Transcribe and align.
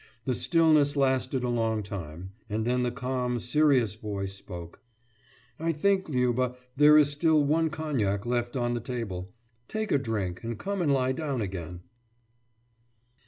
The 0.25 0.33
stillness 0.33 0.95
lasted 0.97 1.43
a 1.43 1.49
long 1.49 1.83
time; 1.83 2.31
and 2.49 2.65
then 2.65 2.81
the 2.81 2.89
calm, 2.89 3.37
serious 3.37 3.93
voice 3.93 4.33
spoke: 4.33 4.81
»I 5.59 5.71
think, 5.71 6.09
Liuba, 6.09 6.55
there 6.75 6.97
is 6.97 7.11
still 7.11 7.43
one 7.43 7.69
cognac 7.69 8.25
left 8.25 8.55
on 8.55 8.73
the 8.73 8.79
table. 8.79 9.31
Take 9.67 9.91
a 9.91 9.99
drink 9.99 10.43
and 10.43 10.57
come 10.57 10.81
and 10.81 10.91
lie 10.91 11.11
down 11.11 11.39
again. 11.39 11.81